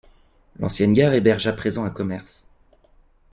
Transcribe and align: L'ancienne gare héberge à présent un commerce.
L'ancienne 0.57 0.93
gare 0.93 1.13
héberge 1.13 1.45
à 1.45 1.53
présent 1.53 1.83
un 1.85 1.91
commerce. 1.91 2.47